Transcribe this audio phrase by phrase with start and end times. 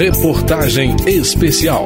[0.00, 1.84] Reportagem Especial.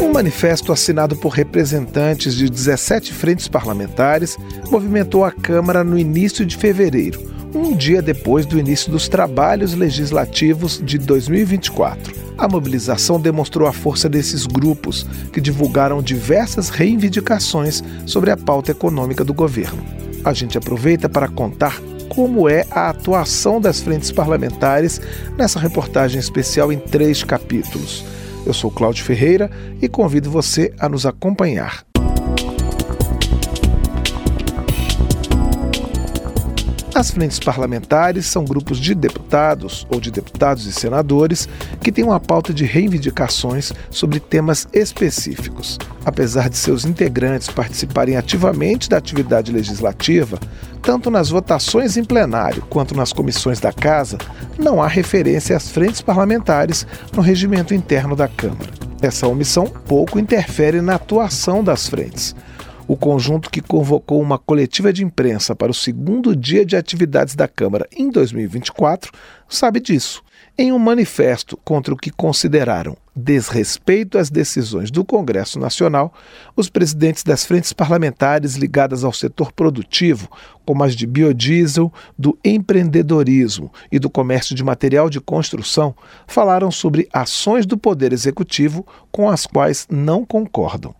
[0.00, 4.38] Um manifesto assinado por representantes de 17 frentes parlamentares
[4.70, 7.20] movimentou a Câmara no início de fevereiro,
[7.54, 12.14] um dia depois do início dos trabalhos legislativos de 2024.
[12.38, 19.22] A mobilização demonstrou a força desses grupos, que divulgaram diversas reivindicações sobre a pauta econômica
[19.22, 19.84] do governo.
[20.24, 21.78] A gente aproveita para contar
[22.12, 25.00] como é a atuação das frentes parlamentares
[25.38, 28.04] nessa reportagem especial em três capítulos.
[28.44, 31.91] Eu sou Cláudio Ferreira e convido você a nos acompanhar.
[37.02, 41.48] As frentes parlamentares são grupos de deputados ou de deputados e senadores
[41.80, 45.78] que têm uma pauta de reivindicações sobre temas específicos.
[46.04, 50.38] Apesar de seus integrantes participarem ativamente da atividade legislativa,
[50.80, 54.16] tanto nas votações em plenário quanto nas comissões da Casa,
[54.56, 58.70] não há referência às frentes parlamentares no regimento interno da Câmara.
[59.02, 62.36] Essa omissão pouco interfere na atuação das frentes.
[62.88, 67.46] O conjunto que convocou uma coletiva de imprensa para o segundo dia de atividades da
[67.46, 69.12] Câmara em 2024
[69.48, 70.22] sabe disso.
[70.58, 76.12] Em um manifesto contra o que consideraram desrespeito às decisões do Congresso Nacional,
[76.56, 80.28] os presidentes das frentes parlamentares ligadas ao setor produtivo,
[80.66, 85.94] como as de biodiesel, do empreendedorismo e do comércio de material de construção,
[86.26, 90.94] falaram sobre ações do Poder Executivo com as quais não concordam.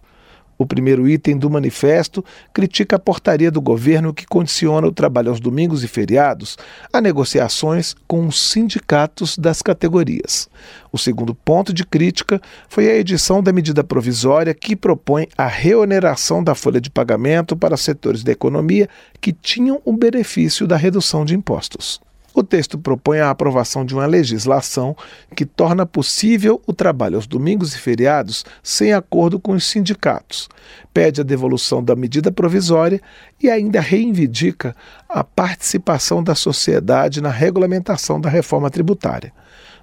[0.59, 5.41] O primeiro item do manifesto critica a portaria do governo que condiciona o trabalho aos
[5.41, 6.57] domingos e feriados
[6.93, 10.49] a negociações com os sindicatos das categorias.
[10.93, 16.45] O segundo ponto de crítica foi a edição da medida provisória que propõe a reoneração
[16.45, 18.89] da folha de pagamento para setores da economia
[19.21, 22.01] que tinham o benefício da redução de impostos.
[22.35, 24.97] O texto propõe a aprovação de uma legislação
[25.37, 30.49] que torna possível o trabalho aos domingos e feriados sem acordo com os sindicatos,
[30.95, 33.01] pede a devolução da medida provisória
[33.41, 34.75] e ainda reivindica
[35.09, 39.33] a participação da sociedade na regulamentação da reforma tributária.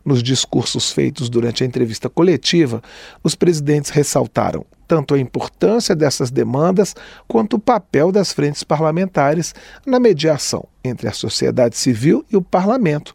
[0.04, 2.82] Nos discursos feitos durante a entrevista coletiva,
[3.24, 6.96] os presidentes ressaltaram tanto a importância dessas demandas
[7.28, 9.54] quanto o papel das frentes parlamentares
[9.86, 13.14] na mediação entre a sociedade civil e o parlamento,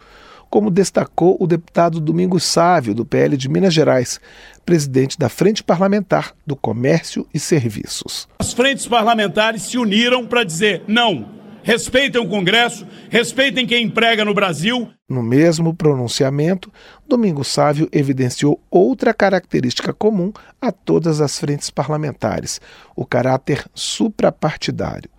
[0.48, 4.20] como destacou o deputado Domingos Sávio, do PL de Minas Gerais,
[4.64, 8.28] presidente da Frente Parlamentar do Comércio e Serviços.
[8.38, 14.34] As frentes parlamentares se uniram para dizer não respeitem o Congresso, respeitem quem emprega no
[14.34, 14.88] Brasil.
[15.08, 16.70] No mesmo pronunciamento,
[17.08, 22.60] Domingos Sávio evidenciou outra característica comum a todas as frentes parlamentares:
[22.94, 25.10] o caráter suprapartidário.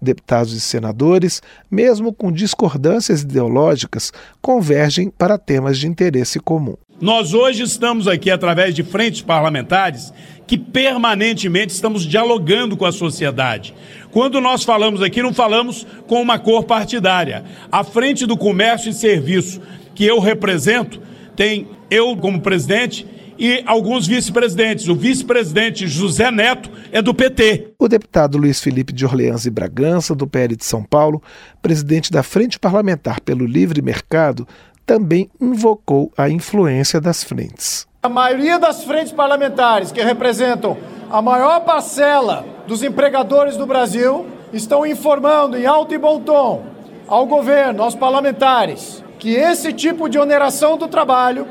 [0.00, 6.76] Deputados e senadores, mesmo com discordâncias ideológicas, convergem para temas de interesse comum.
[7.02, 10.12] Nós hoje estamos aqui através de frentes parlamentares
[10.46, 13.74] que permanentemente estamos dialogando com a sociedade.
[14.12, 17.42] Quando nós falamos aqui, não falamos com uma cor partidária.
[17.72, 19.60] À frente do comércio e serviço
[19.96, 21.00] que eu represento,
[21.34, 23.04] tem eu como presidente
[23.36, 24.86] e alguns vice-presidentes.
[24.86, 27.72] O vice-presidente José Neto é do PT.
[27.80, 31.20] O deputado Luiz Felipe de Orleans e Bragança, do PL de São Paulo,
[31.60, 34.46] presidente da Frente Parlamentar pelo Livre Mercado,
[34.86, 37.86] também invocou a influência das frentes.
[38.02, 40.76] A maioria das frentes parlamentares, que representam
[41.10, 46.64] a maior parcela dos empregadores do Brasil, estão informando em alto e bom tom
[47.06, 51.46] ao governo, aos parlamentares, que esse tipo de oneração do trabalho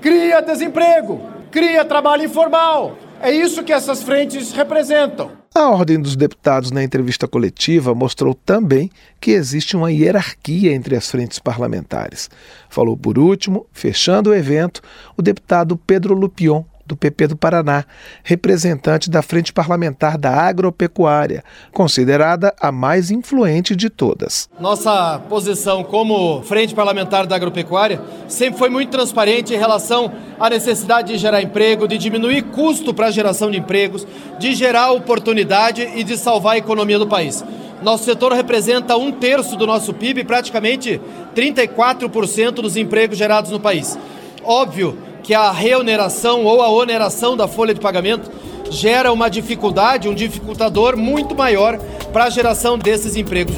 [0.00, 1.20] cria desemprego,
[1.50, 2.96] cria trabalho informal.
[3.20, 5.30] É isso que essas frentes representam.
[5.58, 11.10] A Ordem dos Deputados, na entrevista coletiva, mostrou também que existe uma hierarquia entre as
[11.10, 12.28] frentes parlamentares.
[12.68, 14.82] Falou, por último, fechando o evento,
[15.16, 17.84] o deputado Pedro Lupion, do PP do Paraná,
[18.22, 24.48] representante da Frente Parlamentar da Agropecuária, considerada a mais influente de todas.
[24.60, 31.12] Nossa posição como Frente Parlamentar da Agropecuária sempre foi muito transparente em relação à necessidade
[31.12, 34.06] de gerar emprego, de diminuir custo para a geração de empregos,
[34.38, 37.44] de gerar oportunidade e de salvar a economia do país.
[37.82, 41.00] Nosso setor representa um terço do nosso PIB, praticamente
[41.34, 43.98] 34% dos empregos gerados no país.
[44.42, 44.96] Óbvio
[45.26, 48.30] que a reoneração ou a oneração da folha de pagamento
[48.70, 51.78] gera uma dificuldade, um dificultador muito maior
[52.12, 53.56] para a geração desses empregos.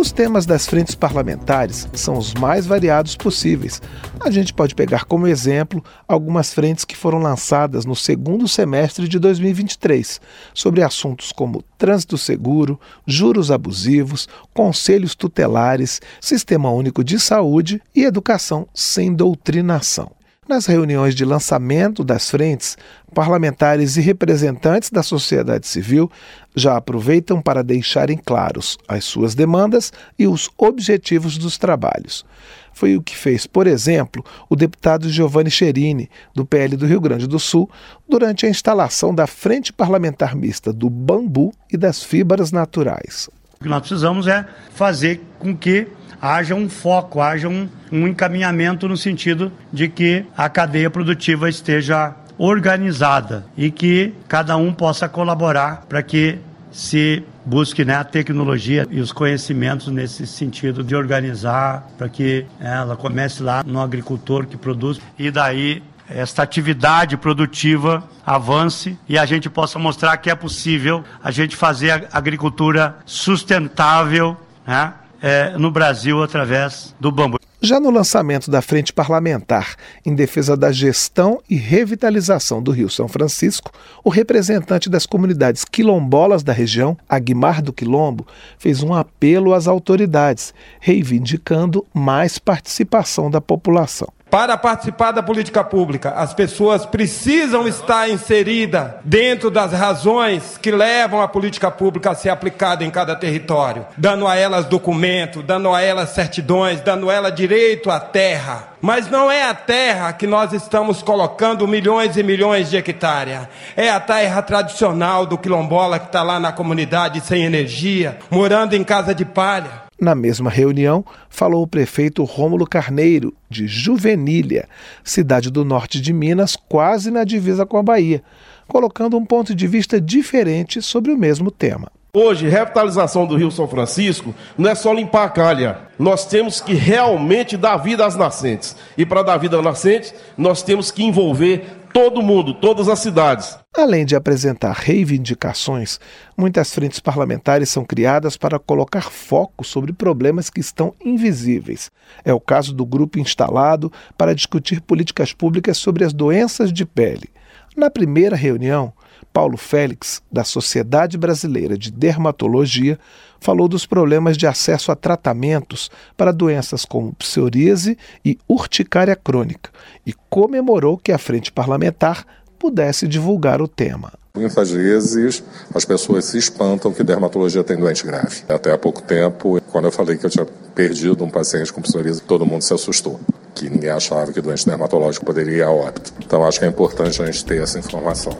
[0.00, 3.82] Os temas das frentes parlamentares são os mais variados possíveis.
[4.18, 9.18] A gente pode pegar como exemplo algumas frentes que foram lançadas no segundo semestre de
[9.18, 10.18] 2023,
[10.54, 18.66] sobre assuntos como trânsito seguro, juros abusivos, conselhos tutelares, sistema único de saúde e educação
[18.72, 20.12] sem doutrinação.
[20.50, 22.76] Nas reuniões de lançamento das frentes,
[23.14, 26.10] parlamentares e representantes da sociedade civil
[26.56, 32.26] já aproveitam para deixarem claros as suas demandas e os objetivos dos trabalhos.
[32.72, 37.28] Foi o que fez, por exemplo, o deputado Giovanni Cherini, do PL do Rio Grande
[37.28, 37.70] do Sul,
[38.08, 43.30] durante a instalação da Frente Parlamentar Mista do Bambu e das Fibras Naturais.
[43.60, 44.44] O que nós precisamos é
[44.74, 45.86] fazer com que
[46.20, 52.14] haja um foco, haja um, um encaminhamento no sentido de que a cadeia produtiva esteja
[52.36, 56.38] organizada e que cada um possa colaborar para que
[56.72, 62.96] se busque né, a tecnologia e os conhecimentos nesse sentido de organizar para que ela
[62.96, 69.48] comece lá no agricultor que produz e daí esta atividade produtiva avance e a gente
[69.48, 74.36] possa mostrar que é possível a gente fazer agricultura sustentável,
[74.66, 74.94] né?
[75.22, 77.38] É, no Brasil através do bambu.
[77.62, 83.06] Já no lançamento da Frente Parlamentar em defesa da gestão e revitalização do Rio São
[83.06, 83.70] Francisco,
[84.02, 88.26] o representante das comunidades quilombolas da região, Aguimar do Quilombo,
[88.58, 94.08] fez um apelo às autoridades, reivindicando mais participação da população.
[94.30, 101.20] Para participar da política pública, as pessoas precisam estar inseridas dentro das razões que levam
[101.20, 105.82] a política pública a ser aplicada em cada território, dando a elas documentos, dando a
[105.82, 108.68] elas certidões, dando a elas direito à terra.
[108.80, 113.40] Mas não é a terra que nós estamos colocando milhões e milhões de hectares.
[113.76, 118.84] É a terra tradicional do quilombola que está lá na comunidade sem energia, morando em
[118.84, 119.89] casa de palha.
[120.00, 124.66] Na mesma reunião, falou o prefeito Rômulo Carneiro, de Juvenília,
[125.04, 128.22] cidade do norte de Minas, quase na divisa com a Bahia,
[128.66, 131.92] colocando um ponto de vista diferente sobre o mesmo tema.
[132.12, 135.78] Hoje, revitalização do Rio São Francisco não é só limpar a calha.
[135.96, 138.74] Nós temos que realmente dar vida às nascentes.
[138.98, 143.56] E para dar vida às nascentes, nós temos que envolver todo mundo, todas as cidades.
[143.76, 146.00] Além de apresentar reivindicações,
[146.36, 151.92] muitas frentes parlamentares são criadas para colocar foco sobre problemas que estão invisíveis.
[152.24, 157.30] É o caso do grupo instalado para discutir políticas públicas sobre as doenças de pele.
[157.76, 158.92] Na primeira reunião,
[159.32, 162.98] Paulo Félix, da Sociedade Brasileira de Dermatologia,
[163.40, 169.70] falou dos problemas de acesso a tratamentos para doenças como psoríase e urticária crônica
[170.06, 172.26] e comemorou que a frente parlamentar
[172.58, 174.12] pudesse divulgar o tema.
[174.36, 175.42] Muitas vezes
[175.74, 178.42] as pessoas se espantam que dermatologia tem doente grave.
[178.48, 182.22] Até há pouco tempo, quando eu falei que eu tinha perdido um paciente com psoríase,
[182.22, 183.18] todo mundo se assustou,
[183.54, 186.12] que ninguém achava que doente dermatológico poderia ir a óbito.
[186.24, 188.36] Então acho que é importante a gente ter essa informação.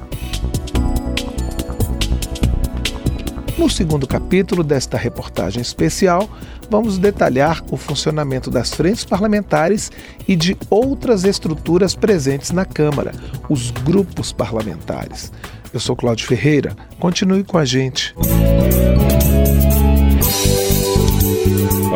[3.60, 6.30] No segundo capítulo desta reportagem especial,
[6.70, 9.92] vamos detalhar o funcionamento das frentes parlamentares
[10.26, 13.12] e de outras estruturas presentes na Câmara,
[13.50, 15.30] os grupos parlamentares.
[15.74, 18.14] Eu sou Cláudio Ferreira, continue com a gente.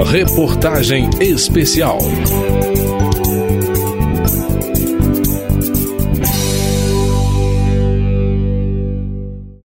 [0.04, 1.96] Reportagem especial.